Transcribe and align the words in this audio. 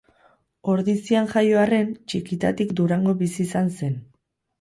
Ordizian 0.75 1.27
jaio 1.33 1.59
arren, 1.63 1.91
txikitatik 2.13 2.73
Durangon 2.79 3.19
bizi 3.21 3.37
izan 3.45 3.71
zen. 3.75 3.93